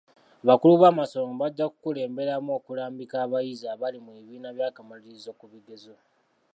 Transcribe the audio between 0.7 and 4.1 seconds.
b'amasomero bajja kukulemberamu okulambika abayizi abali